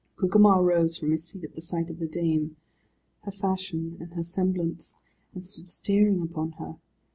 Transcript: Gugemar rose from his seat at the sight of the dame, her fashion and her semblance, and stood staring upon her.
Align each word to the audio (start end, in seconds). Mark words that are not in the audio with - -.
Gugemar 0.17 0.63
rose 0.63 0.97
from 0.97 1.11
his 1.11 1.23
seat 1.25 1.43
at 1.43 1.53
the 1.53 1.61
sight 1.61 1.91
of 1.91 1.99
the 1.99 2.07
dame, 2.07 2.55
her 3.19 3.29
fashion 3.29 3.97
and 3.99 4.11
her 4.15 4.23
semblance, 4.23 4.95
and 5.35 5.45
stood 5.45 5.69
staring 5.69 6.23
upon 6.23 6.53
her. 6.53 6.77